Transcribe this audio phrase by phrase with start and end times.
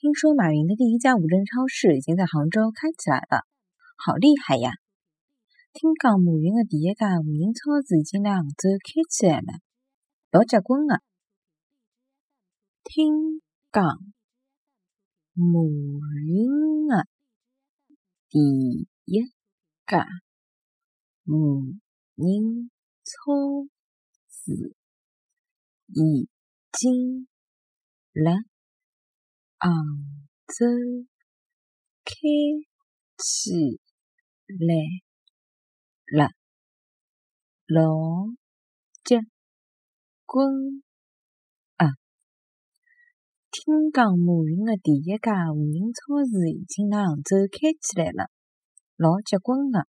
[0.00, 3.42] 听说马云的第一家无人超市已经在杭州开起来了，
[3.96, 4.70] 好厉害呀！
[5.72, 9.58] 听讲马云的第一家无人超市已经在杭州开起来了，
[10.30, 11.02] 老结棍的。
[12.84, 13.42] 听
[13.72, 13.84] 讲
[15.34, 15.58] 马
[16.28, 17.08] 云的
[18.28, 19.32] 第一
[19.84, 20.06] 家
[21.24, 21.74] 无
[22.14, 22.70] 人
[23.02, 23.66] 超
[24.28, 24.76] 市
[25.88, 26.28] 已
[26.70, 27.26] 经
[28.12, 28.47] 了。
[29.60, 29.72] 杭
[30.46, 30.64] 州
[32.04, 32.12] 开
[33.18, 33.80] 起
[34.46, 34.76] 来
[36.16, 36.30] 了，
[37.66, 37.82] 老
[39.02, 39.18] 结
[40.26, 40.80] 棍
[41.74, 41.86] 啊！
[43.50, 48.30] 听讲马云的第一家无人超市已经辣杭州开起来了，
[48.96, 49.88] 老结棍的。